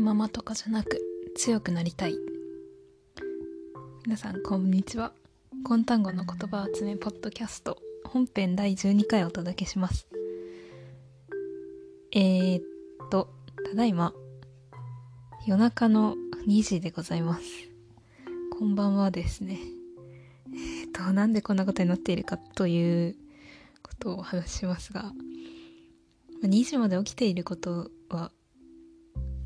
[0.00, 0.98] いままとかじゃなく
[1.36, 2.16] 強くなりたい。
[4.06, 5.12] 皆さんこんにちは。
[5.62, 10.08] 今単語の言葉集めポッドキャスト本編第12回お届けします。
[12.12, 12.62] えー、っ
[13.10, 13.28] と
[13.68, 14.14] ただいま
[15.46, 16.14] 夜中の
[16.48, 17.42] 2時でございます。
[18.58, 19.58] こんばんはですね。
[20.46, 23.16] えー、っとなんでこんなことになっているかという
[23.82, 25.12] ことをお話しますが
[26.42, 28.32] 2時まで起きていることは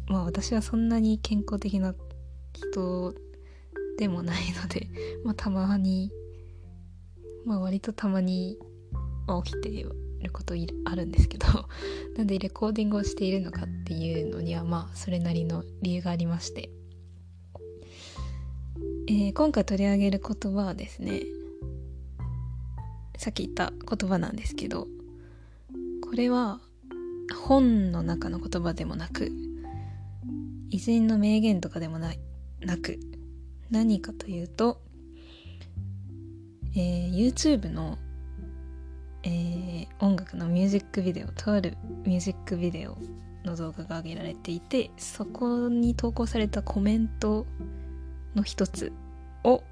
[0.09, 1.95] まあ私はそんなに健康的な
[2.53, 3.15] 人
[3.99, 4.89] でもないので、
[5.25, 6.11] まあたまに、
[7.45, 8.59] まあ割とたまに
[9.45, 9.95] 起きている
[10.33, 10.55] こと
[10.85, 11.47] あるんですけど、
[12.17, 16.71] なんでレコーディングをしているのかっていうのにはまあそれなりの理由がありまして、
[19.07, 21.23] えー、今回取り上げる言葉はですね、
[23.17, 24.87] さっき言った言葉なんですけど、
[26.03, 26.61] これは
[27.47, 29.31] 本の中の言葉でもなく、
[30.75, 32.19] 偉人の名言とかでもない
[32.61, 32.99] なく
[33.71, 34.81] 何かというと、
[36.75, 37.97] えー、YouTube の、
[39.23, 42.99] えー、音楽のミュージックビデオとあるミュージックビデオ
[43.45, 47.47] の動画が上げられていてそこに投稿されたコメント
[48.35, 48.93] の一つ
[49.45, 49.63] を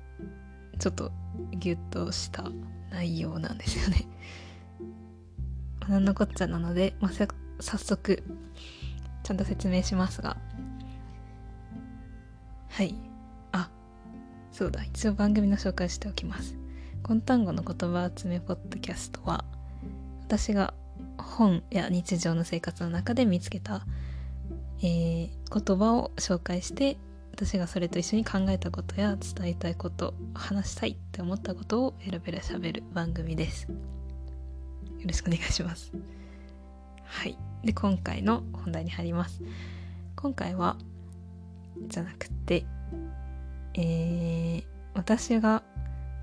[0.79, 1.11] ちょっと
[1.51, 2.45] ギュッとした
[2.93, 4.07] 内容なんですよね。
[5.89, 7.13] 何のこっちゃなので、まあ、
[7.59, 8.23] 早速
[9.25, 10.37] ちゃんと説明しますが
[12.73, 12.95] はい。
[13.53, 13.69] あ
[14.51, 14.83] そうだ。
[14.83, 16.57] 一応番組の紹介しておきます。
[17.03, 19.45] コン単語の言葉集めポッドキャストは
[20.23, 20.73] 私が
[21.19, 23.85] 本や日常の生活の中で見つけた、
[24.79, 26.97] えー、言葉を紹介して
[27.35, 33.65] 私がそれと一緒に考えたことや伝えたいこと話したいって思ったことをベラベラ喋る番組です。
[33.65, 33.69] よ
[35.05, 35.93] ろしくお願いします。
[37.05, 37.37] はい。
[37.65, 39.43] で今回の本題に入ります。
[40.17, 40.79] 今回は
[41.89, 42.65] じゃなくて、
[43.75, 45.63] えー、私が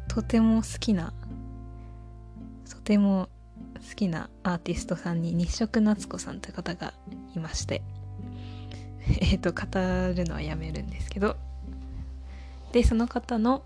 [0.08, 1.14] とても好きな
[2.70, 3.30] とても
[3.88, 6.94] 好きなアーティストさんに日食夏子さんという方が
[7.36, 7.82] いまして
[9.22, 11.38] えっと語るのはやめるんですけど
[12.72, 13.64] でその方の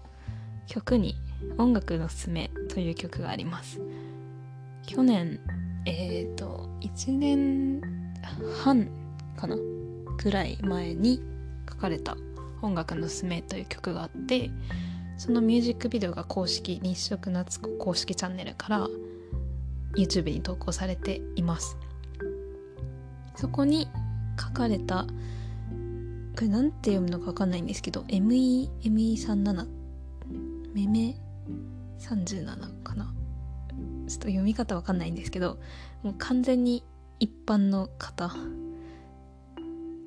[0.68, 1.16] 曲に
[1.58, 3.82] 「音楽のすすめ」という曲があります。
[4.86, 5.40] 去年
[5.86, 7.82] えっ、ー、と1年
[8.64, 8.88] 半
[9.36, 9.58] かな
[10.24, 11.22] ぐらい前に
[11.74, 12.16] 書かれた
[12.62, 14.52] 「音楽のすめ」という曲があって
[15.18, 18.88] そのミュージックビデオが公式日食夏子公式チャンネルから
[19.96, 21.78] YouTube に投稿されています。
[23.36, 23.88] そこに
[24.40, 25.06] 書かれた
[26.36, 29.68] これなんて読むのか分かんないんですけど ME37
[30.74, 31.16] めめ
[32.00, 33.14] 37かな？
[34.08, 35.60] ちょっと読み方わかんないんですけど
[36.02, 36.84] もう完全に
[37.20, 38.32] 一般の方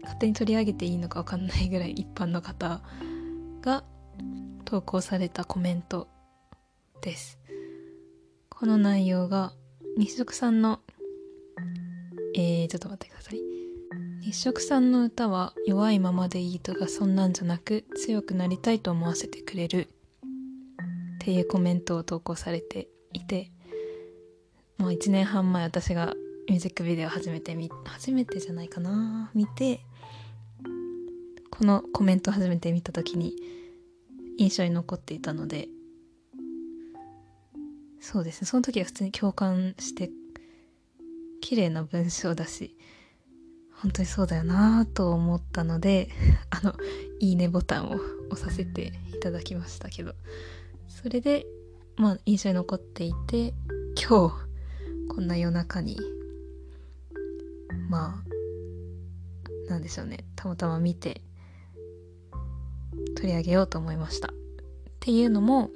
[0.07, 2.81] 勝手に取り上げていいのかわかんないぐらい一般の方
[3.61, 3.83] が
[4.65, 6.07] 投稿されたコメント
[7.03, 7.39] です。
[8.49, 9.53] この内容が
[9.99, 10.81] 日食さんの
[12.35, 13.41] えー、ちょっと待ってください。
[14.21, 23.51] 日食さんの歌は弱いままでいいとかそんなんじゃなく強くなりたいと思わせてくれるっていうコメントを投稿されていて
[24.79, 26.15] もう1年半前私が
[26.49, 29.31] ミュージックビデオ初めて見初めてじゃないかな。
[29.35, 29.81] 見て
[31.51, 33.35] このコメント初めて見た時に
[34.39, 35.69] 印象に残っていたので
[38.01, 38.47] そうですね。
[38.47, 40.11] その時は普通に共感して
[41.41, 42.77] 綺麗な文章だし
[43.73, 46.11] 本当にそうだよなと思ったので
[46.51, 46.75] あの
[47.19, 47.97] いいねボタンを
[48.31, 50.15] 押させていただきましたけど。
[50.89, 51.47] それで
[51.97, 53.53] まあ印象に残っていて
[53.95, 54.35] 今日
[55.09, 55.99] こんな夜中に
[57.89, 60.25] まあなんでしょうね。
[60.37, 61.23] たまたま見て
[63.17, 64.29] 取り上げようと思いました。
[64.29, 64.33] っ
[65.01, 65.71] ていうのも、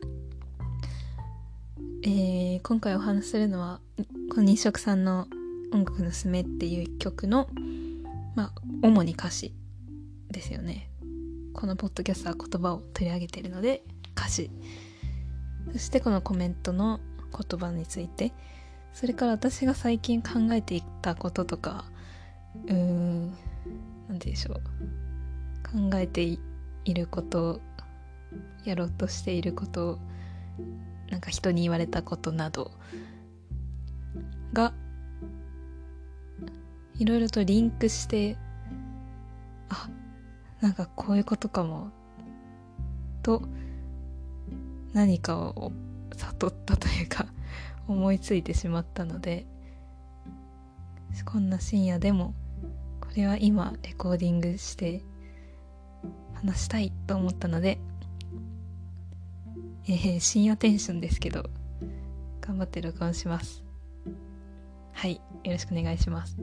[2.02, 3.80] えー、今回お話しするのは
[4.34, 5.26] この日食さんの
[5.72, 7.48] 「音楽のすめ」っていう曲の
[8.34, 8.52] まあ
[8.82, 9.54] 主に歌詞
[10.30, 10.90] ですよね。
[11.52, 13.84] このポッドキャストは言葉を取り上げているので
[14.16, 14.50] 歌詞。
[15.72, 18.32] そしてこのコメントの言葉について
[18.92, 21.84] それから私が最近考えていたこととか
[22.66, 23.34] うーん
[24.08, 24.60] 何でしょう。
[25.70, 26.22] 考えて
[26.84, 27.60] いること
[28.64, 29.98] やろうとしていること
[31.10, 32.72] なんか人に言われたことなど
[34.52, 34.72] が
[36.98, 38.36] いろいろとリンクして
[39.68, 39.88] あ
[40.60, 41.90] なんかこういうことかも
[43.22, 43.42] と
[44.92, 45.72] 何かを
[46.16, 47.26] 悟ったというか
[47.86, 49.46] 思いついてしまったので
[51.24, 52.34] こんな深夜でも
[53.10, 55.02] これは今レコーディングして
[56.34, 57.80] 話したいと思ったので、
[59.88, 61.50] えー、深夜テンションですけど
[62.40, 63.64] 頑張って録音します。
[64.92, 66.36] はいよろしくお願いします。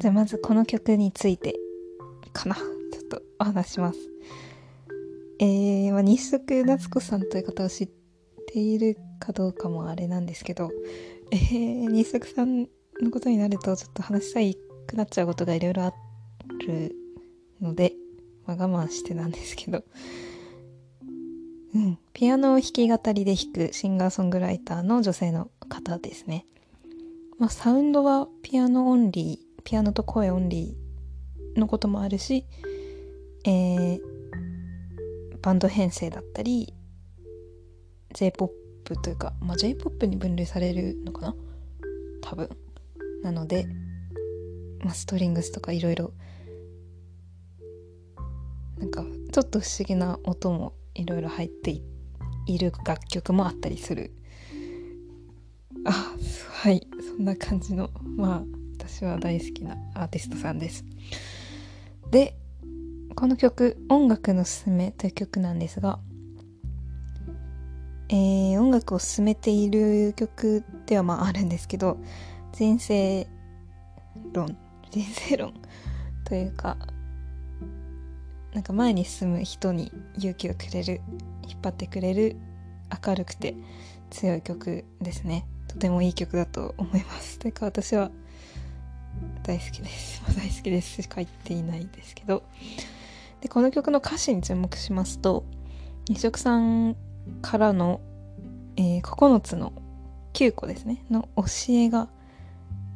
[0.00, 1.56] じゃあまずこの曲について
[2.32, 2.54] かな。
[2.54, 3.98] ちょっとお話します。
[5.40, 7.88] えー、まあ、日食夏子さんという方を知っ
[8.52, 10.70] ているかどうかもあれなんですけど、
[11.30, 12.62] えー、日食さん
[13.00, 14.56] のことになるとちょっと話したい
[14.86, 15.92] くなっちゃうことがいろいろあ
[16.66, 16.94] る
[17.60, 17.92] ので、
[18.46, 19.84] まあ、我慢してなんですけど、
[21.74, 26.46] うん、ピアノを弾き語りで弾くシンガーソングライターの女性の方ですね。
[27.38, 32.44] まあ、サウンドはピアノオンリー、ピアノと声オンリーのこともあるし、
[33.44, 34.00] えー、
[35.42, 36.74] バンド編成だったり
[38.14, 38.52] J-POP
[39.02, 41.34] というか、まあ、J-POP に分類されるのかな？
[42.22, 42.48] 多分。
[43.22, 43.66] なので、
[44.84, 46.12] まあ、ストリングスとかいろいろ
[48.78, 51.80] なんかちょっと不思議な音もいろいろ入って
[52.46, 54.12] いる楽曲もあったりする。
[55.84, 56.14] あ
[56.62, 56.86] はい。
[57.16, 58.42] そんな感じのまあ
[58.78, 60.84] 私は大好きなアーティストさんです。
[62.10, 62.36] で
[63.14, 65.98] この曲「音楽のすすめ」という曲なんですが、
[68.08, 71.98] えー、音楽を進めている曲ではまああるんですけど
[72.52, 73.26] 人生
[74.32, 74.56] 論
[74.90, 75.54] 人生論
[76.24, 76.76] というか
[78.54, 81.00] なんか前に進む人に勇気をくれる
[81.48, 82.36] 引っ張ってくれる
[83.06, 83.54] 明るくて
[84.10, 85.46] 強い曲ですね。
[85.68, 87.38] とてもいい曲だと思います。
[87.38, 88.10] というか私は
[89.42, 92.42] 大好きです、大好きですしか言っていないですけど。
[93.40, 95.44] でこの曲の歌詞に注目しますと
[96.08, 96.96] 二色さん
[97.42, 98.00] からの、
[98.76, 99.72] えー、9つの
[100.32, 102.08] 9個ですねの教えが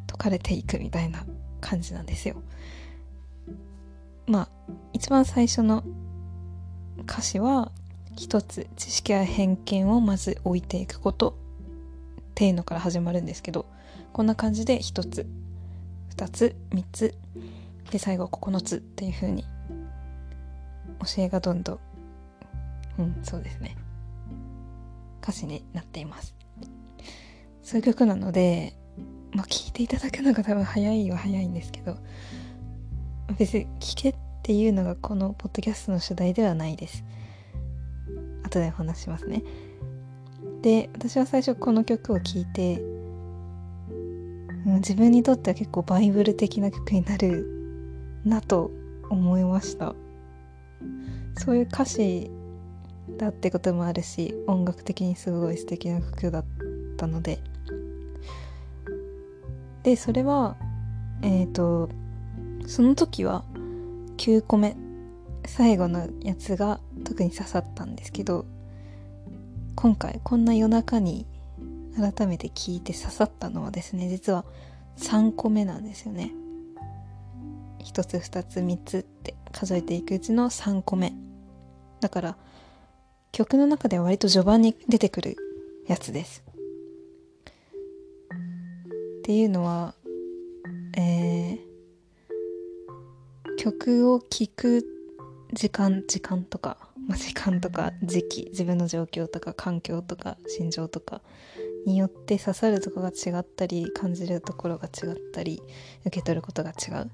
[0.08, 1.24] 説かれていくみたいな
[1.60, 2.36] 感じなんですよ。
[4.26, 4.48] まあ
[4.92, 5.82] 一番最初の
[7.00, 7.72] 歌詞は
[8.16, 11.36] 一つ知識や偏見をまず置いていくこと
[12.20, 13.66] っていうのから始まるんですけど
[14.12, 15.26] こんな感じで一つ
[16.10, 17.14] 二つ三つ
[17.90, 19.44] で最後9つっていう風に
[21.04, 21.78] 教えがどんどん。
[22.98, 23.76] うんそうですね。
[25.22, 26.34] 歌詞になっています。
[27.62, 28.76] そういう曲なので
[29.32, 31.96] まあ聴いていただくのが多分早いは早いんですけど
[33.38, 37.04] 別に聴けっていうのがこのポッドキャストの主題ではないです。
[38.44, 39.42] 後でお話しますね。
[40.60, 42.82] で私は最初この曲を聴いて、
[44.64, 48.70] 自分にとっては結構バイブル的な曲になるなと
[49.10, 49.94] 思いました。
[51.36, 52.30] そういう歌詞
[53.18, 56.44] だってこともあるし音楽的にすごい素敵な曲だっ
[56.96, 57.40] たので。
[59.82, 60.56] でそれは
[61.22, 61.88] えっ、ー、と
[62.66, 63.44] その時は
[64.16, 64.76] 9個目
[65.44, 68.46] 最後のやつが特に刺さったんですけど
[69.74, 71.26] 今回こんな夜中に
[71.96, 74.44] 改めて聞いて刺さったのはですね実は
[74.98, 76.32] 3個目なんですよね。
[77.82, 81.12] 1つ2つ3つって数えていくうちの3個目。
[82.00, 82.36] だから
[83.32, 85.36] 曲の中では割と序盤に出てくる
[85.86, 86.44] やつです。
[89.20, 89.94] っていうのは
[90.94, 91.58] えー、
[93.56, 94.84] 曲を聴く
[95.52, 96.76] 時間時間とか、
[97.08, 101.22] まあ、時間とか時期自分の状況とか環境とか心情とか
[101.86, 105.62] によって刺さるとこが違ったり感じるところが違ったり
[106.04, 107.10] 受け取ることが違う。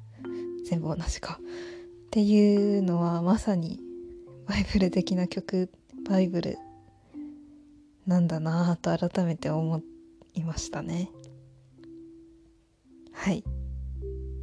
[0.68, 1.40] 全部同じか。
[1.40, 3.80] っていうのはまさに
[4.46, 5.70] バイブル的な曲
[6.08, 6.58] バイブル
[8.06, 9.82] なんだなぁと改めて思
[10.34, 11.10] いましたね。
[13.12, 13.44] はい。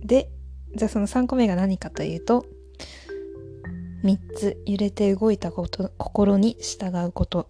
[0.03, 0.29] で
[0.75, 2.45] じゃあその3個目が何かというと
[4.03, 7.49] 3つ揺れて動いたこと心に従うこと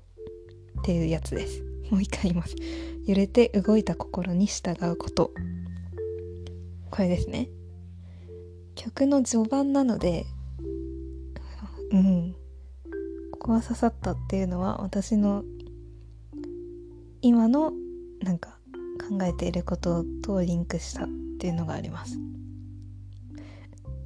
[0.80, 1.64] っていうやつです。
[1.90, 2.56] もう一回言います。
[3.06, 5.32] 揺れて動いた心に従うこと。
[6.92, 7.50] これですね。
[8.76, 10.26] 曲の序盤なので
[11.92, 12.36] うん。
[13.32, 15.44] ここが刺さったっていうのは私の
[17.22, 17.74] 今の
[18.22, 18.58] なんか
[19.08, 21.08] 考えていることとリンクしたっ
[21.40, 22.18] ていうのがあります。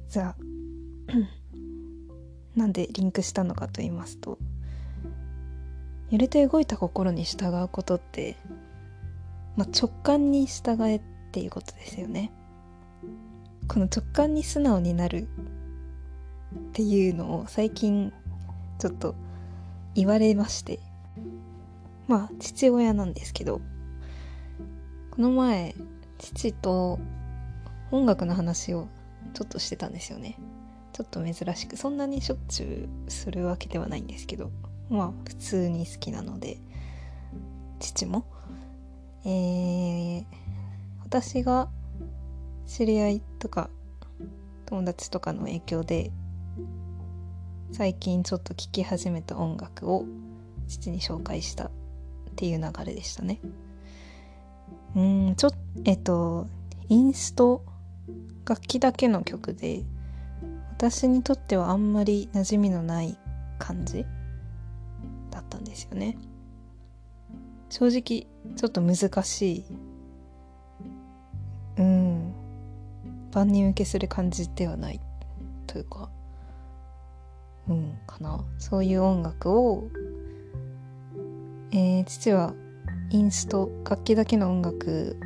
[0.08, 0.36] じゃあ
[2.54, 4.38] なんでリンクしたのかと言いますと
[6.10, 8.36] 揺れて動いた心に従うことって、
[9.56, 11.00] まあ、直感に従えっ
[11.30, 12.32] ていうことですよね。
[13.70, 15.28] この直感に素直になる
[16.56, 18.12] っていうのを最近
[18.80, 19.14] ちょっと
[19.94, 20.80] 言われまして。
[22.08, 23.60] まあ父親なんですけど。
[25.12, 25.76] この前
[26.18, 26.98] 父と
[27.92, 28.88] 音楽の話を
[29.34, 30.36] ちょっとしてたんですよね。
[30.92, 31.76] ちょっと珍しく。
[31.76, 34.50] そんなにしょっちゅうするわけではないんですけど。
[34.88, 36.58] まあ普通に好きなので。
[37.78, 38.24] 父も。
[39.24, 40.24] えー、
[41.04, 41.68] 私が
[42.70, 43.68] 知り合いとか
[44.66, 46.12] 友達とかの影響で
[47.72, 50.04] 最近ちょっと聴き始めた音楽を
[50.68, 51.70] 父に紹介したっ
[52.36, 53.40] ていう流れでしたね。
[54.94, 55.50] うんちょっ
[55.84, 56.46] えっと
[56.88, 57.64] インスト
[58.48, 59.82] 楽器だけの曲で
[60.70, 63.18] 私にとってはあんまり馴染みのない
[63.58, 64.06] 感じ
[65.32, 66.16] だったんですよね。
[67.68, 69.64] 正直ちょっと難しい。
[71.78, 72.19] うん。
[73.32, 75.00] 万人受けする感じではない
[75.66, 76.10] というか
[77.68, 78.44] うんかな。
[78.58, 79.88] そういう音楽を
[81.72, 82.52] えー、父は
[83.10, 85.16] インスト楽器だけの音楽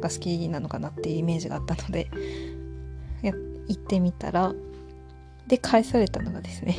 [0.00, 2.10] が好きなのかなっていうイメージがあったので
[3.22, 3.32] や
[3.68, 4.52] 行ってみたら
[5.46, 6.76] で返されたのがですね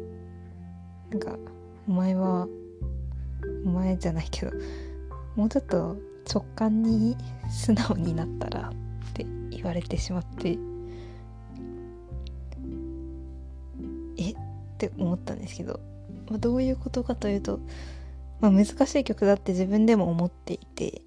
[1.10, 1.38] なんか
[1.88, 2.46] お前は
[3.64, 4.52] お前じゃないけど
[5.36, 5.96] もうちょっと
[6.32, 7.16] 直感に
[7.50, 8.72] 素直になったら
[9.60, 10.58] 言われてしまって
[14.16, 14.30] え？
[14.30, 14.36] っ
[14.78, 15.80] て思ったんですけど、
[16.28, 17.60] まあ、どういうことかというと、
[18.40, 21.02] まあ、難しい曲だって自分でも思っていて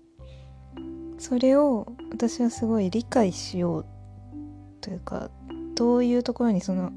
[1.17, 3.85] それを私はすごい理解しよう
[4.81, 5.31] というか
[5.75, 6.91] どういうところにその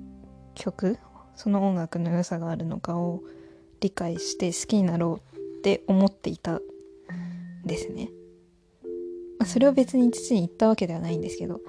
[0.55, 0.99] 曲
[1.35, 3.23] その音楽の良さがあるのかを
[3.81, 6.61] 理解して好きになろうって思っていたん
[7.65, 8.11] ですね。
[9.47, 11.61] あ、それを別に父に言ったわけではないんですけど。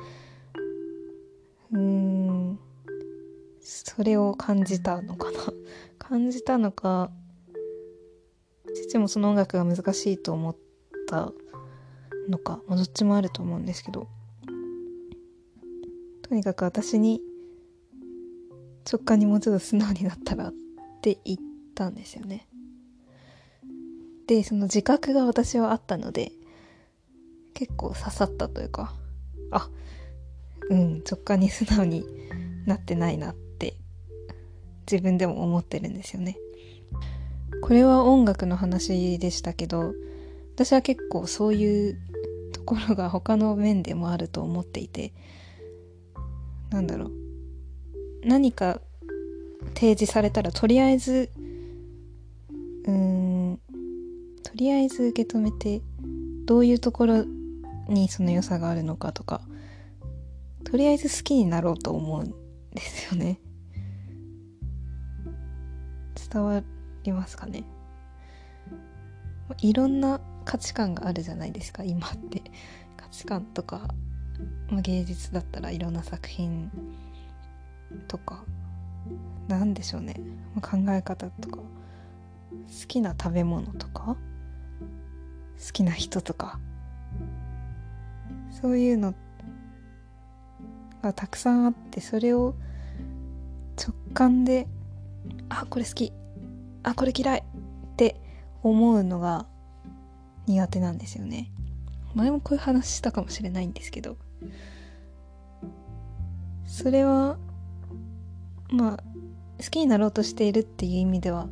[1.71, 2.59] うーん。
[3.61, 5.39] それを感じたのかな。
[5.99, 7.11] 感じたのか。
[8.73, 10.55] 父もその音楽が難しいと思っ
[11.07, 11.33] た
[12.29, 14.07] のか、まあ、どっちもあると思うんですけど。
[16.23, 17.21] とにかく私に
[18.91, 20.53] 直感にもうちょっと素直になったらっ
[21.01, 21.37] て言っ
[21.73, 22.47] たんですよね。
[24.27, 26.31] でその自覚が私はあったので
[27.57, 28.93] 結構刺さったというか
[29.49, 29.67] あ
[30.69, 32.05] うん直感に素直に
[32.67, 33.73] なってないなって
[34.89, 36.37] 自分でも思ってるんですよね。
[37.63, 39.93] これは音楽の話でしたけど
[40.53, 41.97] 私は結構そういう
[42.53, 45.13] ところが他の面でもあると思っていて
[46.69, 47.11] なんだろう
[48.23, 48.81] 何か
[49.73, 51.31] 提示されたらとりあえず
[52.85, 53.59] うーん
[54.43, 55.81] とりあえず受け止めて
[56.45, 57.25] どういうところ
[57.87, 59.41] にその良さがあるのかとか
[60.63, 62.33] とりあえず好きになろうと思うん
[62.73, 63.39] ですよね。
[66.29, 66.61] 伝わ
[67.03, 67.63] りますかね？
[69.61, 72.41] いろんな価値観があるじゃないですか今って。
[72.97, 73.87] 価値観とか、
[74.69, 76.69] まあ、芸術だったらいろんな作品
[78.09, 78.43] とか
[79.47, 80.19] 何でしょうね、
[80.53, 81.63] まあ、考え方とか好
[82.87, 84.17] きな食べ物とか
[85.65, 86.59] 好きな人とか
[88.61, 89.13] そういうの
[91.01, 92.55] がたくさんあってそれを
[93.77, 94.67] 直感で
[95.49, 96.13] あこれ好き。
[96.83, 98.19] あこれ嫌いって
[98.63, 99.45] 思うのが
[100.47, 101.51] 苦手なんですよね。
[102.15, 104.17] 前もこういう話したかもしれないんですけど。
[106.65, 107.37] それは
[108.69, 108.97] まあ
[109.63, 111.47] 好きになろうとしているっていう意味では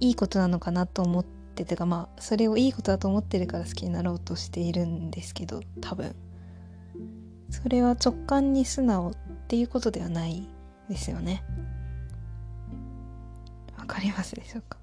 [0.00, 6.14] いいことなのかなと思っててかまあそれをいいことだと思ってるから好きになろうとしているんですけど多分。
[7.50, 9.14] それは直感に素直っ
[9.46, 10.48] ていうことではない
[10.88, 11.44] ですよね。
[13.78, 14.78] わかりますでしょうか？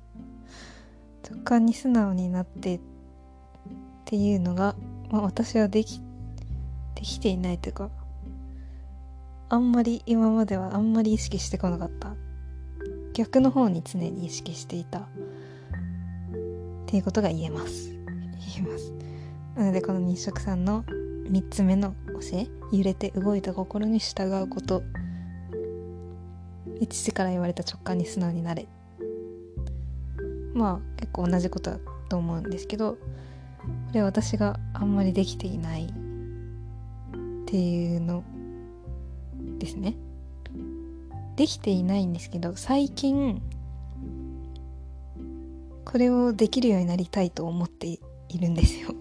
[1.29, 2.79] 直感に素直になってっ
[4.05, 4.75] ていうのが、
[5.09, 5.99] まあ、私はでき
[6.95, 7.89] できていないというか
[9.49, 12.15] あんまり今まではあんまり意識してこなかった。
[13.13, 15.09] 逆の方に常に意識していた。
[16.91, 17.89] っていうことが言えます。
[18.53, 18.93] 言えます。
[19.55, 24.83] なのでこの日食さんの3つ目の教え揺れて動いた心に従うこと。
[26.89, 28.67] 父から言われた直感に素直になれ。
[30.53, 31.79] まあ結構同じことだ
[32.10, 32.98] と思うんですけどこ
[33.93, 35.89] れは私があんまりできていないっ
[37.45, 38.25] ていうの
[39.60, 39.95] ですね。
[41.38, 43.41] できていないんですけど最近
[45.91, 48.00] これをできるようになりたいと思ってい
[48.39, 48.95] るんですよ。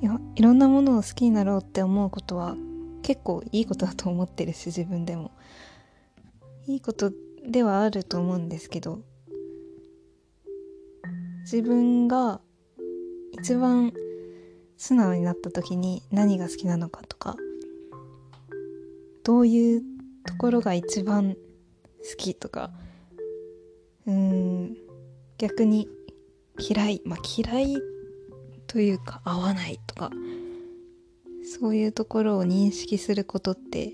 [0.34, 2.56] いろんなものを好きになろうって思うことは
[3.02, 5.30] 結構いいことだと思ってるし自分でも。
[6.66, 7.12] いいこと
[7.48, 9.00] ではあると思うんですけど
[11.42, 12.40] 自分が
[13.30, 13.92] 一番
[14.76, 17.36] 素直になった時に何が好きなのかとか
[19.22, 19.82] どういう
[20.24, 22.72] ところが一番好きとか
[24.06, 24.85] うーん
[25.38, 25.88] 逆に
[26.58, 27.76] 嫌いまあ嫌い
[28.66, 30.10] というか合わないとか
[31.60, 33.92] そういうところを認識することって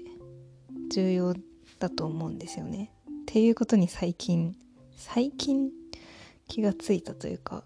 [0.91, 1.35] 重要
[1.79, 2.93] だと思うんですよね。
[3.23, 4.57] っていうことに最近
[4.97, 5.71] 最近
[6.49, 7.65] 気がついたというか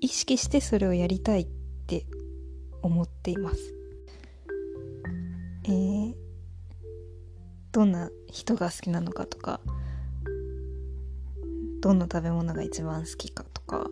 [0.00, 1.46] 意識してそれをやりたいっ
[1.86, 2.06] て
[2.82, 3.74] 思っています。
[5.64, 6.14] えー、
[7.72, 9.60] どんな人が好きなのかとか
[11.80, 13.90] どんな食べ物が一番好きかとか。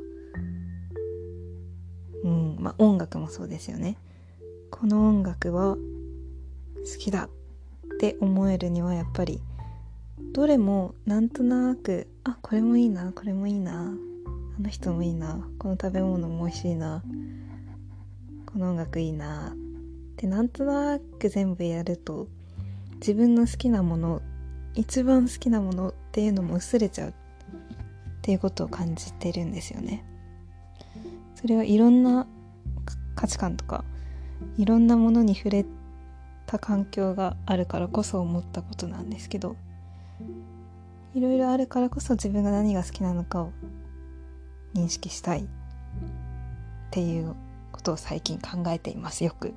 [2.24, 3.98] うんまあ音楽もそうですよね。
[4.70, 9.40] この音楽は好きだって思えるにはやっぱり
[10.32, 13.94] どれもなんとなくあこれもいいなこれもいいな
[14.58, 17.02] あの人もいいなこの食べ物も美味しいな
[18.46, 19.54] この音楽いいなっ
[20.16, 22.28] てなんとなく全部やると
[22.96, 24.22] 自分の好きなもの
[24.74, 27.14] 一番好きなものっていうのも薄れちゃう
[28.24, 30.02] っていうことを感じてるんですよね。
[31.34, 32.26] それはいろんな
[33.14, 33.84] 価値観とか
[34.56, 35.66] いろんなものに触れ
[36.46, 39.56] た環境があるからこそ思ったことなんですけど
[41.14, 43.52] いろいろあるからこそ自分が何が好きなのかを
[44.74, 45.46] 認識したいっ
[46.90, 47.34] ていう
[47.72, 49.52] ことを最近考えていますよく。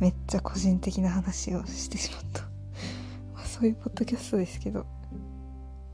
[0.00, 2.42] めっちゃ個人的な話をしてしまった。
[3.34, 4.84] まあそういうポッドキャストですけど。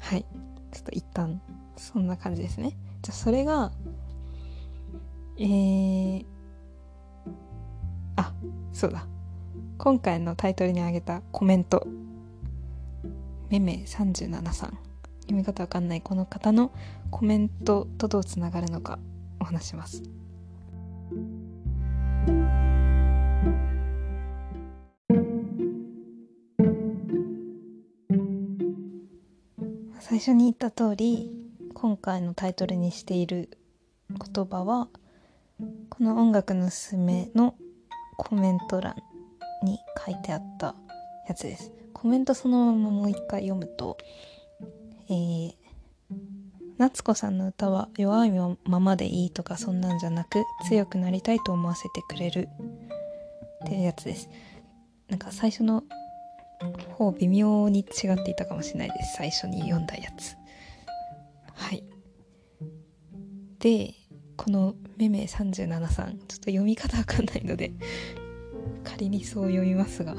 [0.00, 0.26] はい。
[0.76, 1.40] ちょっと一旦
[1.76, 2.76] そんな感じですね。
[3.00, 3.72] じゃあそれが
[5.38, 6.24] えー、
[8.16, 8.32] あ
[8.74, 9.06] そうだ。
[9.78, 11.86] 今回のタイトルに挙げたコメント。
[13.48, 14.78] めめ37さん。
[15.22, 16.70] 読み方わかんないこの方の
[17.10, 18.98] コメントとどうつながるのか
[19.40, 20.02] お話します。
[30.16, 31.30] 最初に言った通り
[31.74, 33.58] 今回のタイトルにしている
[34.08, 34.88] 言葉は
[35.90, 37.54] この「音楽のすすめ」の
[38.16, 38.94] コメント欄
[39.62, 40.74] に書いてあった
[41.28, 41.70] やつです。
[41.92, 43.98] コメントそのままもう一回読むと
[45.10, 45.54] えー、
[46.78, 48.32] 夏子さんの歌は弱い
[48.64, 52.48] ままでいいとかそんなんじゃなく強くなりたいと思わせてくれる
[53.64, 54.30] っていうやつです。
[55.10, 55.84] なんか最初の
[56.94, 59.16] 方微妙に違っていたかもしれないです。
[59.16, 60.36] 最初に読んだやつ。
[61.54, 61.84] はい。
[63.58, 63.94] で
[64.36, 67.72] このめめ37さんちょっと読み方わかんないので
[68.84, 70.14] 仮にそう読みますが。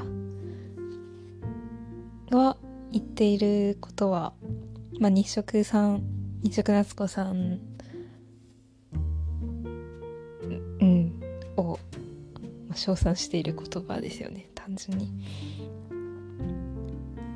[2.30, 2.56] が
[2.92, 4.34] 言っていることは
[4.98, 6.02] まあ、日食さん
[6.42, 7.60] 日食夏子さん
[10.80, 11.20] うん
[11.56, 11.78] を、
[12.68, 14.50] まあ、称賛している言葉ですよね。
[14.54, 15.12] 単純に。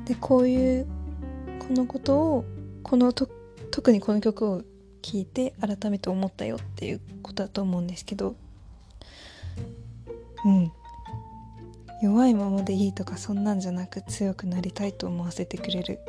[0.05, 0.87] でこういう
[1.67, 2.45] このことを
[2.83, 3.29] このと
[3.71, 4.61] 特にこの曲を
[5.01, 8.35] 聴いて改めて思ったよっていうことだと思うんですけど。
[10.45, 10.71] うん。
[12.01, 15.99] 弱いままでいいとかそんなんじゃなく強くなりたいと思わせてくれる。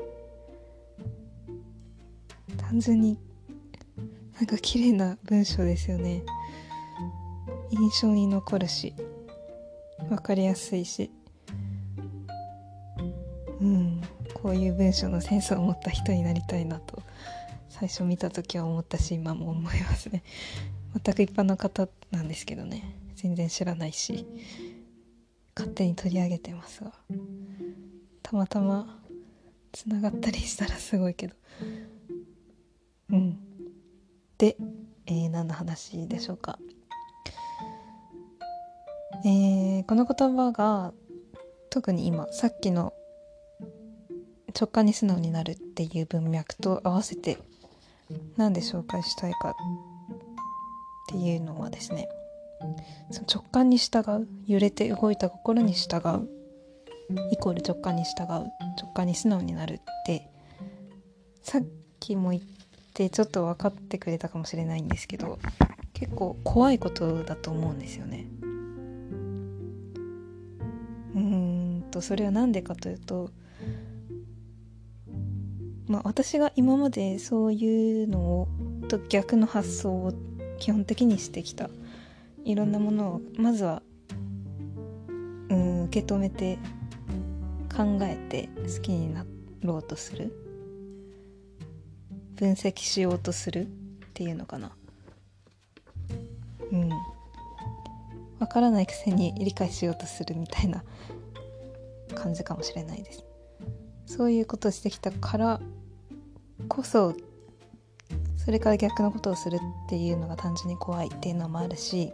[2.56, 3.16] 単純に
[4.34, 6.24] なんか綺麗な文章ですよね。
[7.70, 8.94] 印象に残るし
[10.08, 11.10] 分かりやすいし。
[14.44, 17.02] こういう文章のセンスを持った人になりたいなと
[17.70, 20.22] 最初見た時は思ったし今も思いますね。
[21.02, 22.94] 全く一般の方なんですけどね。
[23.16, 24.26] 全然知らないし
[25.56, 26.92] 勝手に取り上げてますが。
[28.22, 29.02] たまたま
[29.72, 31.34] つながったりしたらすごいけど。
[33.12, 33.38] うん、
[34.36, 34.58] で、
[35.06, 36.58] えー、何の話でしょうか。
[39.24, 40.92] えー、この言葉が
[41.70, 42.92] 特に今さっきの
[44.58, 47.38] 直感に素直になるっていう文脈と合わせて
[48.36, 49.54] 何で紹介したいかっ
[51.08, 52.08] ていうのはですね
[53.10, 56.28] その直感に従う揺れて動いた心に従う
[57.30, 60.30] イコール直感に従う直感に素直になるって
[61.42, 61.62] さっ
[62.00, 62.42] きも言っ
[62.94, 65.38] てちょっと分かってくれたかもしれないんですけど
[65.92, 68.26] 結構怖いことだと思うんですよね。
[71.14, 73.30] うーんとそれは何でかというと
[75.86, 78.48] まあ私が今までそういうのを
[78.88, 80.12] と逆の発想を
[80.58, 81.68] 基本的にしてきた
[82.44, 83.82] いろんなものをまずは
[85.50, 86.58] うん受け止めて
[87.74, 89.26] 考えて好きにな
[89.62, 90.32] ろうとする。
[92.36, 93.66] 分析しようとするっ
[94.12, 94.72] ていうのかな。
[96.72, 96.90] うん。
[98.38, 100.84] わからないくせに理解しようとするみたいな
[102.14, 103.23] 感じかもしれないです
[104.06, 105.60] そういうことをしてきたから
[106.68, 107.14] こそ
[108.36, 112.12] それから逆のことをするっていうのが単純に怖いっていうのもあるし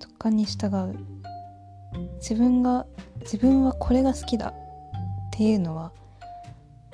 [0.00, 0.98] 直感に従う
[2.16, 2.86] 自分が
[3.20, 4.54] 自分はこれが好きだっ
[5.32, 5.92] ていうのは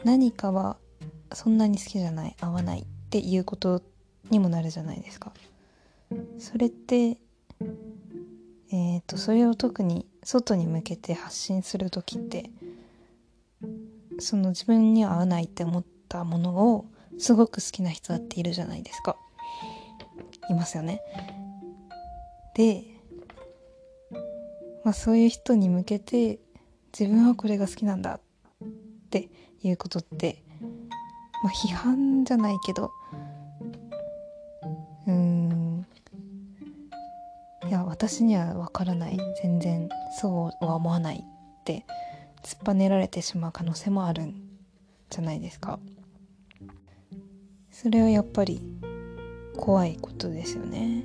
[0.04, 0.76] 何かは
[1.32, 3.82] そんなに好きじゃない合わないっていうこと
[4.30, 5.32] にもなるじゃないですか。
[6.38, 7.18] それって
[8.76, 12.50] えーと、それを特に外に向けて発信する時って
[14.18, 16.86] その自分には合わないって思ったものを
[17.18, 19.16] すごく好きな人だっているじゃないですか。
[20.50, 21.00] いますよね。
[22.54, 22.84] で、
[24.84, 26.38] まあ、そういう人に向けて
[26.98, 28.20] 自分はこれが好きなんだ
[28.64, 28.68] っ
[29.10, 29.28] て
[29.62, 30.42] いうことって
[31.42, 32.92] まあ批判じゃないけど
[35.06, 35.86] うん
[37.66, 39.18] いや私にはわからない。
[39.42, 39.88] 全然
[40.20, 41.84] そうは思わないって
[42.44, 44.34] 突っぱねられてしまう可能性もあるん
[45.08, 45.80] じゃないですか。
[47.70, 48.60] それはやっぱり
[49.56, 51.04] 怖いことですよね。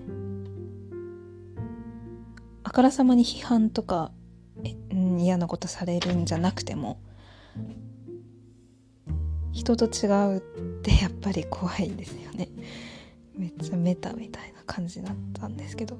[2.64, 4.12] あからさまに批判とか、
[5.18, 7.00] 嫌なことされるんじゃなくても
[9.54, 10.42] 人と違うっ
[10.82, 12.50] てやっぱり怖いですよね。
[13.34, 15.98] めっちゃメタみたいな感じだったんですけど。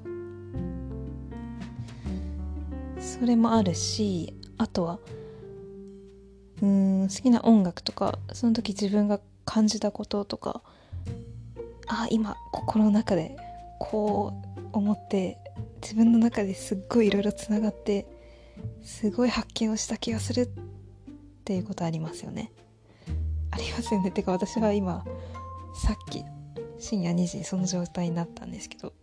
[3.00, 5.00] それもあるしあとは
[6.62, 10.62] うん好きな音楽とかその時自分が感じたこととか
[11.88, 13.36] あ今心の中で
[13.80, 15.38] こう思って
[15.82, 18.06] 自分の中ですっごいいろいろつながって
[18.84, 20.50] すごい発見をした気がするっ
[21.46, 22.52] ていうことありますよね。
[23.52, 24.12] ありますよね。
[24.12, 25.04] てか私は今
[25.74, 26.24] さっき
[26.78, 28.94] 深夜2時にその状態になったんですけど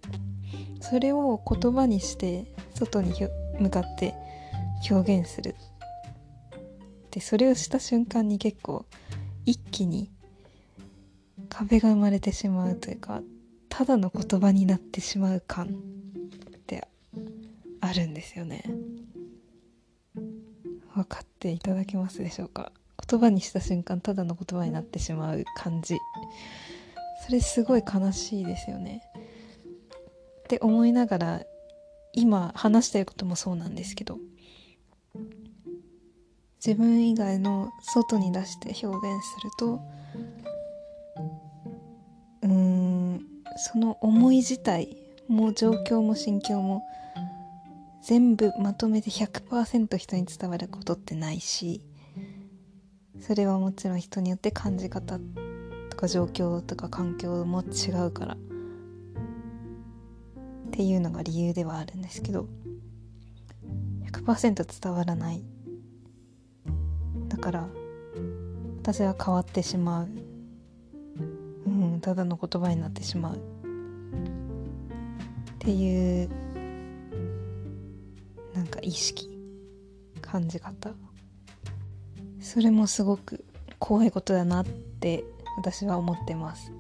[0.80, 3.12] それを言葉にして外に
[3.58, 4.14] 向かって
[4.90, 5.56] 表現する
[7.16, 8.84] でそれをした瞬間に結構
[9.46, 10.10] 一気に
[11.48, 13.22] 壁が生まれてしまうというか
[13.70, 15.70] ただの言葉になってしまう感っ
[16.66, 16.86] て
[17.80, 18.64] あるんですよね。
[20.94, 22.70] 分かっていただけますでしょうか？
[23.08, 25.96] 言葉にした瞬間ただの言葉になってしまう感じ。
[27.24, 29.00] それすごい悲しいですよね。
[30.40, 31.42] って思いながら
[32.12, 34.18] 今話してることもそうなんですけど
[36.66, 39.80] 自分以外の外に出して表現すると
[42.42, 43.24] うーん
[43.56, 44.96] その思い自体
[45.28, 46.82] も状況も心境も
[48.02, 51.82] 全部まとめて100%人に伝わることってないし
[53.20, 55.20] それはもちろん人によって感じ方
[55.90, 58.38] とか状況とか環境も違うからっ
[60.72, 62.48] ていうのが理由ではあるんですけど
[64.10, 65.44] 100%伝わらない
[67.36, 67.68] だから
[68.80, 70.08] 私は変わってしまう。
[71.66, 73.36] うんただの言葉になってしまう。
[73.36, 73.38] っ
[75.58, 76.30] ていう
[78.54, 79.28] なんか意識
[80.22, 80.94] 感じ方。
[82.40, 83.44] それもすごく
[83.78, 85.24] 怖いことだなって
[85.58, 86.72] 私は思ってます。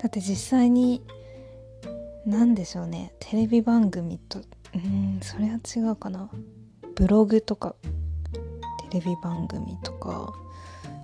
[0.00, 1.02] だって実際に
[2.24, 3.14] 何でしょうね。
[3.18, 4.38] テレビ番組と
[4.74, 6.30] うんそれは違うかな。
[6.94, 7.74] ブログとか
[8.94, 10.32] レビ番組とか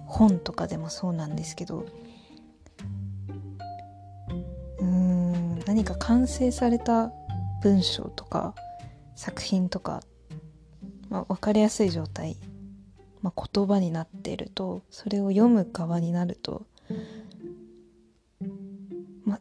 [0.07, 1.85] 本とかでもそうなんですけど
[4.79, 7.11] うん何か完成された
[7.63, 8.55] 文章とか
[9.17, 10.03] 作品とか、
[11.09, 12.37] まあ、分かりやすい状態、
[13.23, 16.67] まあ、言葉になっているとそれを読む側になると
[19.25, 19.41] まあ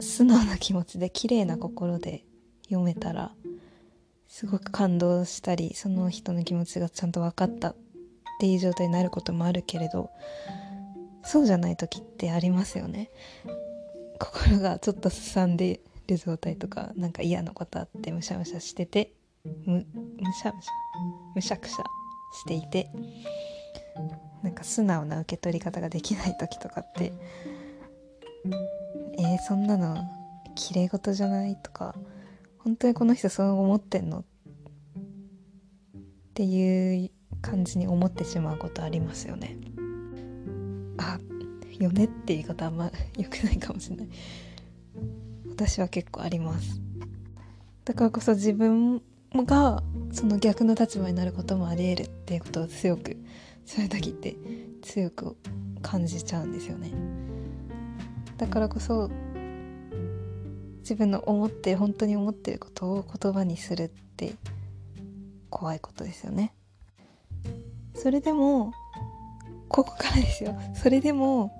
[0.00, 2.24] 素直な気持ちで綺麗な心で
[2.64, 3.30] 読めたら
[4.28, 7.76] すごく感動したりその人の気持ちがちゃんと分かった
[8.34, 10.10] っていう状態になることもあるけれど
[11.22, 13.10] そうじゃない時ってありますよね。
[14.18, 19.12] 心がちょっとすさんでる状態とかなんか嫌なことあってむしゃむしゃしてて
[19.64, 19.86] む
[20.18, 20.70] むしゃむしゃ
[21.34, 21.84] むしゃくしゃ
[22.32, 22.90] していて
[24.42, 27.12] なんか素直な受け取り方ができない時とかって
[29.16, 29.96] えー、そんなの
[30.54, 31.94] 綺麗事じゃないとか
[32.58, 34.18] 本当にこの人そう思ってんの？
[34.18, 34.22] っ
[36.34, 37.10] ていう
[37.44, 39.56] 感じに思ってしまうことありますよね。
[40.96, 41.18] あ
[41.78, 44.08] よねって言い方あんま良くないかもしれない。
[45.50, 46.80] 私は結構あります。
[47.84, 49.02] だからこそ自分
[49.34, 53.16] がその逆の立場になることもありえるっていうことを強く
[53.66, 54.36] そういう時って
[54.82, 55.36] 強く
[55.82, 56.92] 感じちゃうんですよね。
[58.38, 59.10] だからこそ
[60.78, 64.34] 自分の思って本当に思ってることを言葉にするって
[65.50, 66.54] 怖いことですよね。
[67.94, 68.72] それでも
[69.68, 70.56] ここからですよ。
[70.74, 71.52] それでも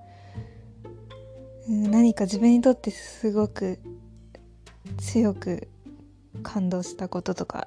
[1.68, 3.78] 何か自分にとってすごく
[4.98, 5.68] 強く
[6.42, 7.66] 感動したこととか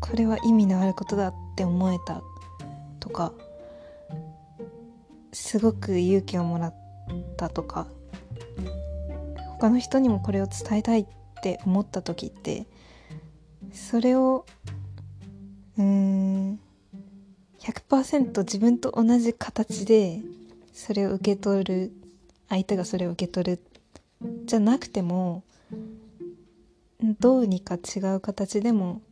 [0.00, 2.22] これは意味のあることだって思えた
[2.98, 3.32] とか
[5.32, 6.74] すごく勇気をもらっ
[7.36, 7.86] たとか
[9.58, 11.06] 他の人にもこれを伝えたいっ
[11.42, 12.66] て思った時って
[13.72, 14.46] それを
[15.76, 16.60] うーん
[17.68, 20.22] 100%自分と同じ形で
[20.72, 21.92] それを受け取る
[22.48, 23.60] 相手がそれを受け取る
[24.46, 25.42] じゃなくても
[27.20, 29.02] どうにか違う形でも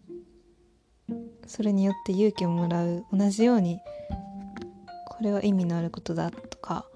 [1.47, 3.79] それによって勇気をもらう同じように
[5.07, 6.87] これは意味のあることだとか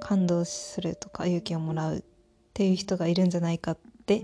[0.00, 2.02] 感動するとか勇気をもらうっ
[2.52, 4.22] ていう人がいるんじゃないかって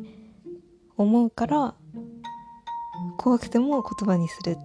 [0.99, 1.75] 思うから
[3.17, 4.59] 怖くても言葉にする。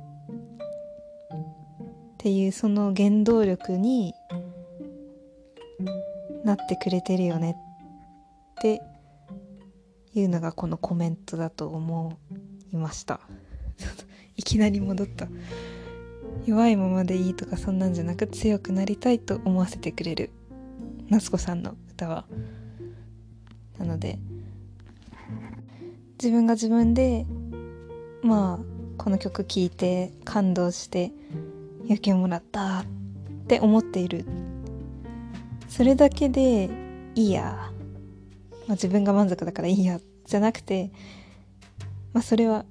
[2.28, 4.14] っていうその原動力に
[6.44, 7.56] なってくれてるよね
[8.58, 8.82] って
[10.14, 12.20] いうのがこのコメントだと思
[12.74, 13.22] いました。
[14.36, 15.30] いきなり戻った。
[16.46, 20.32] 弱いままでいいとかそんなんじゃなく強くなりたいと思わせてくれる。
[21.08, 22.26] 夏子さんの歌は。
[23.80, 24.20] なので
[26.22, 27.26] 自分が自分で
[28.22, 31.14] まあこの曲聴いて感動して
[31.88, 32.86] 勇気をもらったっ
[33.48, 34.26] て思っている。
[35.68, 36.70] それだけで
[37.16, 37.72] いいや、
[38.68, 40.00] まあ、自分が満足だからいいや。
[40.26, 40.92] じゃなくて、
[42.14, 42.66] まあ、それは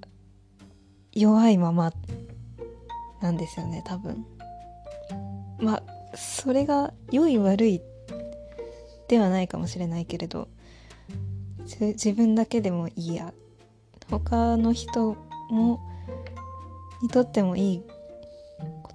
[1.12, 1.92] 弱いまま
[3.22, 4.26] なんですよね多分。
[5.58, 5.82] まあ
[6.14, 7.80] それが良い悪い
[9.08, 10.48] ではないかもしれないけれど
[11.80, 13.32] 自分だけでもいいや。
[14.10, 15.16] 他の人
[15.50, 15.80] も
[17.02, 17.82] にとってもいい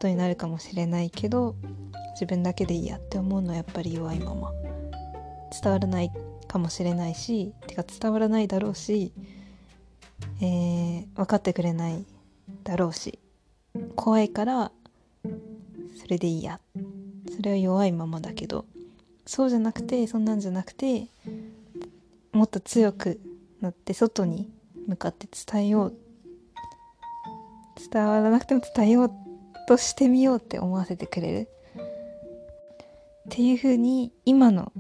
[0.02, 1.56] ことになるかもしれないけど
[2.14, 4.52] 自分だけでいいやって思うのはやっぱり弱いまま。
[5.62, 6.12] 伝わらない
[6.48, 9.12] かもしれないしてか伝わらないだろうし、
[10.42, 12.06] えー、分かってくれない
[12.64, 13.20] だろうし
[13.96, 14.72] 怖いから
[16.02, 16.60] それでいいや。
[17.36, 18.66] それは弱いままだけど
[19.28, 21.10] そうじゃなくてそんなんじゃなくて
[22.32, 23.20] もっと強く
[23.62, 24.50] なって外に
[24.88, 25.94] 向かって伝えよう。
[27.92, 29.12] 伝わらなくても伝えようっ
[29.68, 31.50] としてみようって思わせてくれる？
[33.28, 34.72] っていうふうに今の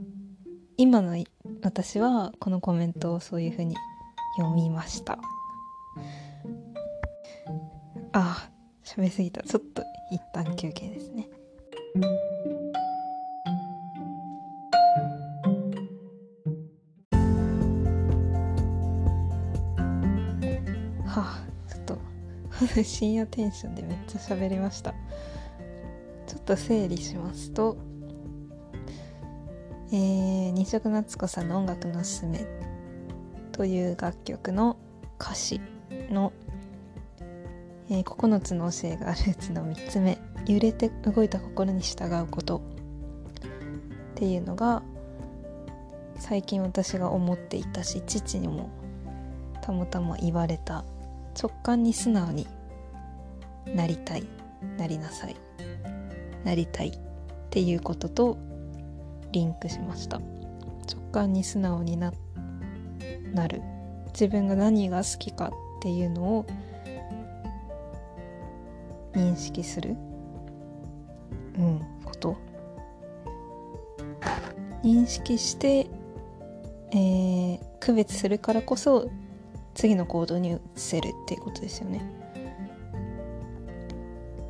[0.78, 1.15] 今の
[1.63, 3.76] 私はこのコメントをそういうふうに
[4.38, 5.20] 読みました。
[8.13, 8.50] あ
[8.84, 9.44] 喋りすぎた。
[9.44, 11.30] ちょっと一旦休憩ですね。
[21.06, 21.51] はあ。
[22.84, 24.93] 深夜テンションでめっちゃ喋りました。
[26.28, 27.78] ちょっと整理しますと
[29.93, 32.45] えー、二色夏子さんの「音楽のすすめ」
[33.52, 34.78] という楽曲の
[35.19, 35.60] 歌詞
[36.10, 36.32] の、
[37.89, 42.62] えー、9つの教えがルーツの3つ目「揺れて動いた心に従うこと」
[44.15, 44.82] っていうのが
[46.15, 48.69] 最近私が思っていたし父にも
[49.62, 50.86] たまたま言われた
[51.39, 52.48] 直感に素直に
[53.65, 54.24] なりたい
[54.78, 55.36] なりなさい
[56.44, 56.94] なりたいっ
[57.50, 58.38] ていうことと
[59.32, 60.17] リンクしました。
[60.17, 62.12] 直感に素直にな
[63.34, 63.62] なる。
[64.13, 66.46] 自分が何が好きかっていうのを
[69.13, 69.96] 認識する。
[71.58, 72.36] うんこと。
[74.84, 75.88] 認識して、
[76.91, 79.10] えー、区別するからこそ
[79.73, 82.01] 次の行動に移せるっていうことですよね。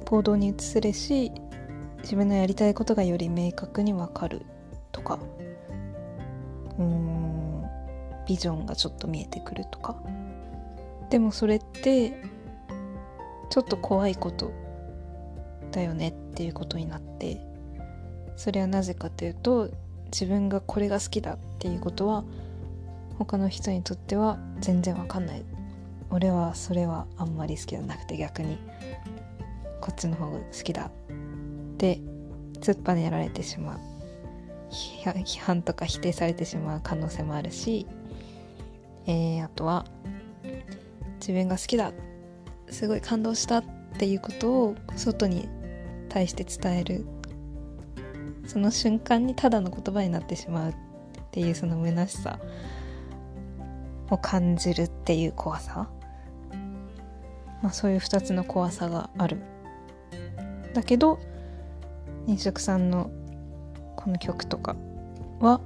[0.05, 1.31] 行動に移せるし
[2.01, 4.41] 自分のやりたいことがより明確に分かる
[4.91, 5.19] とか
[6.77, 7.63] うーん
[8.27, 9.95] ビジョンがちょっと見えてくるとか。
[11.09, 12.13] でもそれって
[13.49, 14.51] ちょっと怖いこと
[15.71, 17.41] だよねっていうことになって
[18.37, 19.69] それはなぜかというと
[20.05, 22.23] 自分がこれが好きだっていうことは
[23.25, 25.45] 他の人にとっては全然わかんない。
[26.09, 28.57] 俺はそれはあんまり好きじゃなくて逆に。
[29.79, 30.85] こっちの方が好きだ。
[30.85, 30.91] っ
[31.77, 31.99] て
[32.59, 33.79] 突っぱねられてしまう。
[34.71, 37.85] 批判とか否定されてしまう可能性もあるし、
[39.05, 39.85] えー、あとは
[41.19, 41.91] 自分が好きだ。
[42.69, 43.63] すごい感動したっ
[43.99, 45.47] ていうことを外に
[46.09, 47.05] 対して伝える。
[48.47, 50.75] その瞬間にただの言葉になってしまうっ
[51.31, 52.39] ていうその虚しさ。
[54.11, 55.89] を感じるっていう怖さ？
[57.63, 59.41] まあそういう2つの怖さがある。
[60.73, 61.19] だけど
[62.27, 63.09] 飲食さんの
[63.95, 64.75] この曲とか
[65.39, 65.59] は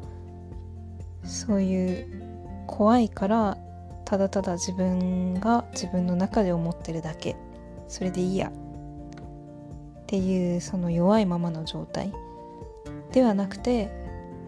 [1.23, 3.57] そういう怖いから
[4.03, 7.35] ただただ自分が自分の中で思ってるだけ。
[7.87, 8.51] それでいいやっ
[10.07, 12.11] ていうその弱いままの状態
[13.11, 13.91] ではなくて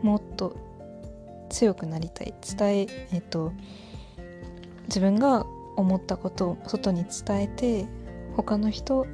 [0.01, 0.55] もっと
[1.49, 2.33] 強くなりたい。
[2.57, 3.53] 伝ええっと
[4.87, 5.45] 自分が
[5.75, 7.87] 思ったことを外に伝えて
[8.35, 9.05] 他の人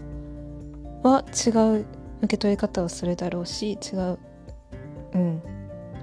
[1.03, 1.85] は違う
[2.21, 4.19] 受け取り方をするだろうし違う
[5.13, 5.41] うん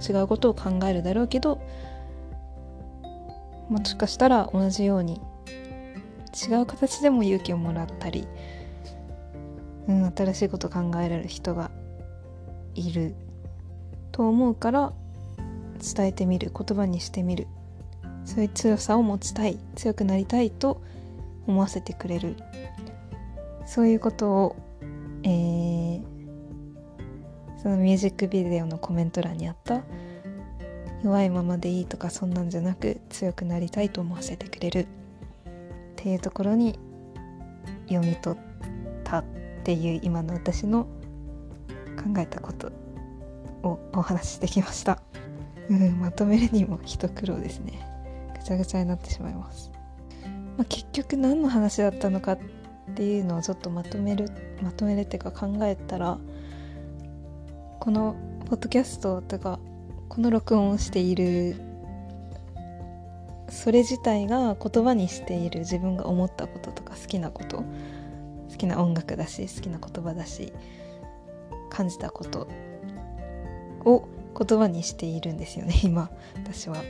[0.08, 1.60] 違うことを考えるだろうけど
[3.68, 5.20] もしかしたら同じように
[6.34, 8.26] 違う形でも勇気をもらったり、
[9.88, 11.70] うん、新しいこと考えられる人が
[12.74, 13.14] いる
[14.12, 14.92] と思うから
[15.96, 17.46] 伝えてみる言葉にしてみる。
[18.24, 20.82] そういう強さを持ちたい強くなりたいと
[21.46, 22.36] 思わせてくれる。
[23.66, 24.56] そういうことを、
[25.22, 26.02] えー、
[27.62, 29.82] そのミュージックビデオのコメント欄にあった
[31.04, 34.80] 弱いままでいいとかそんなんじゃなく強くなりたいと思わせてくれる。
[34.80, 36.78] っていうところに
[37.88, 38.40] 読み取っ
[39.04, 39.24] たっ
[39.64, 40.84] ていう今の私の
[42.02, 42.72] 考えたこと
[43.62, 45.02] をお話ししてきました、
[45.68, 47.86] うん、まとめるにも一苦労ですね。
[48.50, 49.70] ちゃぐちゃになってしまいます、
[50.56, 52.38] まあ、結局何の話だったのかっ
[52.96, 54.28] ていうのをちょっとまとめる
[54.60, 56.18] まとめるっていうか考えたら
[57.78, 59.60] このポッドキャストとか
[60.08, 61.54] この録音をしている
[63.48, 67.64] それ自体が言葉にしている自分が思ったこととか好きなこと好
[68.58, 70.52] きな音楽だし好きな言葉だし
[71.70, 72.48] 感じたこと
[73.84, 76.82] を言葉にしているんですよね今私は。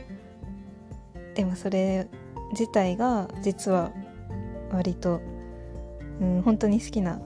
[1.35, 2.07] でもそれ
[2.51, 3.91] 自体が実は
[4.71, 5.21] 割と、
[6.19, 7.19] うん、本当に好きな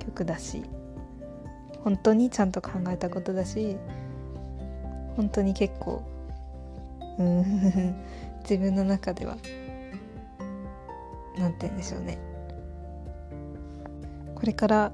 [0.00, 0.62] 曲だし
[1.82, 3.76] 本当にちゃんと考えたことだし
[5.16, 6.02] 本当に結構
[7.18, 7.94] うん
[8.42, 9.36] 自分の中では
[11.38, 12.18] 何て言うんでしょうね。
[14.34, 14.92] これから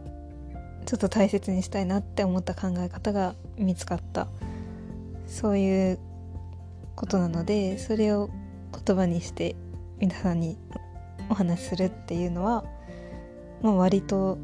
[0.87, 4.29] ちょっと大切にしたいなって思った考え方が見つかった。
[5.27, 5.99] そういう
[7.01, 8.29] ことなのでそれを
[8.87, 9.57] 言葉にして
[10.01, 10.59] 皆さんに
[11.31, 12.63] お話しするっていうのは、
[13.63, 14.37] まあ、割と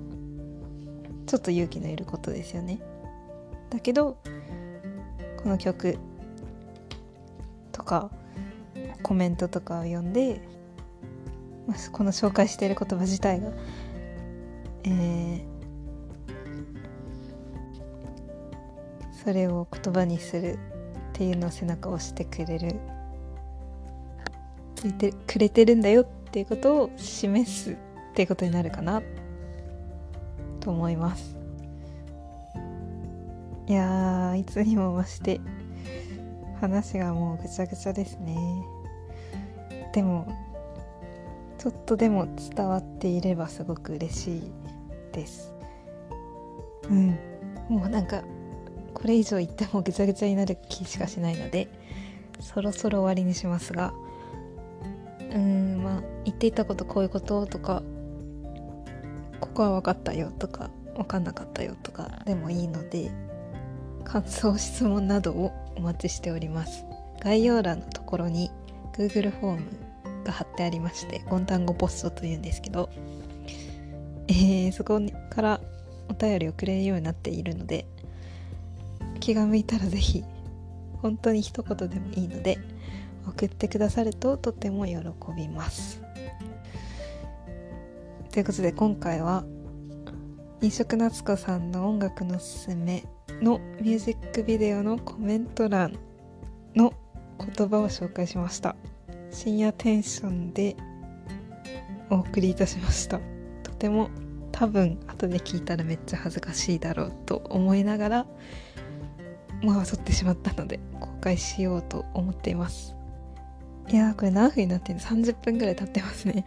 [1.26, 2.80] ちょっと勇気のいることですよね。
[3.68, 4.16] だけど
[5.42, 5.98] この曲
[7.72, 8.10] とか
[9.02, 10.40] コメントとかを読んで、
[11.66, 13.50] まあ、この紹介している言葉自体が、
[14.84, 15.42] えー、
[19.12, 20.58] それを言葉にする
[21.16, 22.78] っていうのを背中を押してくれる
[25.26, 27.76] くれてるんだよっていうことを示すっ
[28.14, 29.00] ていうことになるかな
[30.60, 31.34] と思います。
[33.66, 35.40] いやいつにも増して
[36.60, 38.36] 話がもうぐちゃぐちゃですね。
[39.94, 40.28] でも
[41.56, 44.52] ちょっとでも伝わっていればすごく嬉しい
[45.12, 45.54] です。
[46.90, 47.18] うん。
[47.70, 48.22] もうなんか
[49.06, 51.68] これ以上言ってもぐちゃぐちゃになる気しかしないので
[52.40, 53.94] そろそろ終わりにしますが
[55.32, 57.84] うんまあ言っていたことこういうこととか
[59.38, 63.12] ここは分かったよとか分かんなかったよとかでもいいので
[64.02, 66.84] 感想質問などをお待ちしております。
[67.20, 68.50] 概要欄のところに
[68.92, 72.88] Google フォームが貼ってありましてゴンタンゴポストというんですけど、
[74.26, 75.60] えー、そこから
[76.08, 77.86] お便りをくれるようになっているので
[79.26, 80.24] 気が向いたら是非
[81.02, 82.60] 本当に一言でもいいので
[83.26, 84.98] 送ってくださるととても喜
[85.36, 86.00] びます。
[88.30, 89.44] ということで今回は
[90.62, 93.04] 飲食夏子さんの音楽のすすめ
[93.42, 95.98] のミュージックビデオのコメント欄
[96.76, 96.92] の
[97.40, 98.76] 言葉を紹介しました。
[99.32, 100.76] 深夜テンションで
[102.10, 103.18] お送りいたしました。
[103.64, 104.08] とても
[104.52, 108.26] 多分後で聞いたらめっちゃ恥ずかしいだろうと思いながら
[109.62, 112.94] まあ撮ってしまったので公開しようと思っています。
[113.88, 116.44] いやーこれ何分になってるの？30分ぐらい経ってますね。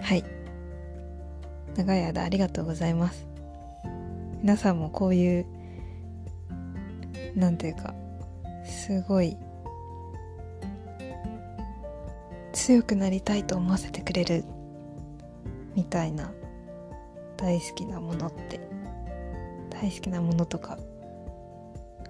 [0.00, 0.24] はい。
[1.76, 3.26] 長い間ありがとうございます。
[4.42, 5.46] 皆さんもこういう
[7.34, 7.94] なんていうか
[8.64, 9.36] すごい
[12.52, 14.44] 強くなりたいと思わせてくれる
[15.74, 16.32] みたいな
[17.36, 18.60] 大好きなものって
[19.70, 20.78] 大好きなものとか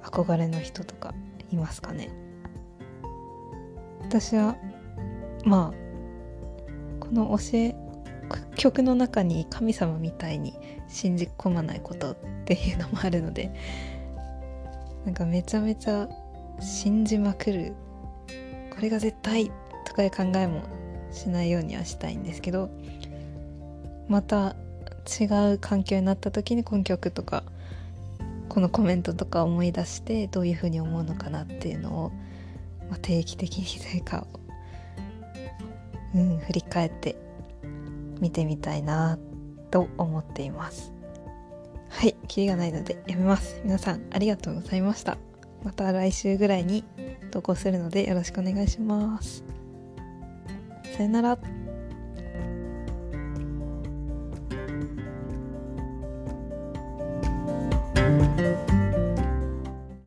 [0.02, 1.14] 憧れの人とか
[1.50, 2.10] いますかね。
[4.00, 4.56] 私は
[5.44, 5.82] まあ
[7.00, 7.74] この教え
[8.56, 10.54] 曲の中に神様みたいに
[10.88, 13.50] 信じ込まないことっていうのもあるので
[15.04, 16.08] なんかめちゃめちゃ
[16.60, 17.74] 信じまくる
[18.74, 19.50] これが絶対
[19.84, 20.62] とかいう考えも
[21.10, 22.70] しないようにはしたいんですけど
[24.08, 24.56] また
[25.20, 25.24] 違
[25.54, 27.44] う環境になった時にこの曲とか
[28.52, 32.12] このコメントとか思い出してどういうふうに思うのかなっていうのを、
[32.90, 34.26] まあ、定期的にというか、
[36.14, 37.16] うん、振り返って
[38.20, 39.18] 見てみたいな
[39.70, 40.92] と思っています。
[41.88, 43.58] はいキリがないのでやめます。
[43.64, 45.16] 皆さんありがとうございました。
[45.64, 46.84] また来週ぐらいに
[47.30, 49.44] 投稿するのでよろしくお願いします。
[50.94, 51.61] さよなら。